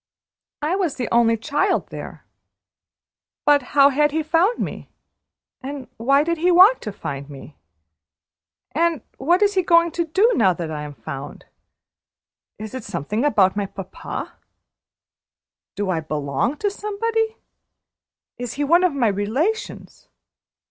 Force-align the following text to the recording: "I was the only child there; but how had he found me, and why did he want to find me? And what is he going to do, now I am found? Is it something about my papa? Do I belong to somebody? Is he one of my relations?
"I 0.63 0.75
was 0.75 0.95
the 0.95 1.07
only 1.11 1.37
child 1.37 1.89
there; 1.89 2.25
but 3.45 3.61
how 3.77 3.91
had 3.91 4.09
he 4.09 4.23
found 4.23 4.57
me, 4.57 4.89
and 5.61 5.87
why 5.97 6.23
did 6.23 6.39
he 6.39 6.49
want 6.49 6.81
to 6.81 6.91
find 6.91 7.29
me? 7.29 7.55
And 8.71 9.03
what 9.19 9.43
is 9.43 9.53
he 9.53 9.61
going 9.61 9.91
to 9.91 10.05
do, 10.05 10.31
now 10.33 10.55
I 10.57 10.81
am 10.81 10.95
found? 10.95 11.45
Is 12.57 12.73
it 12.73 12.83
something 12.83 13.23
about 13.23 13.55
my 13.55 13.67
papa? 13.67 14.33
Do 15.75 15.91
I 15.91 15.99
belong 15.99 16.57
to 16.57 16.71
somebody? 16.71 17.37
Is 18.39 18.53
he 18.53 18.63
one 18.63 18.83
of 18.83 18.95
my 18.95 19.07
relations? 19.07 20.07